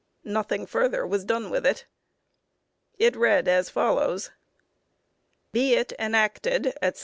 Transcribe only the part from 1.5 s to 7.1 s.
with it. It read as follows: _Be it enacted, etc.